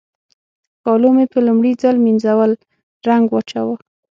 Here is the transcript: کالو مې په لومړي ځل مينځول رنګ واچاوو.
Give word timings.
کالو 0.83 1.09
مې 1.15 1.25
په 1.33 1.39
لومړي 1.47 1.71
ځل 1.81 1.95
مينځول 2.05 2.51
رنګ 3.07 3.25
واچاوو. 3.31 3.75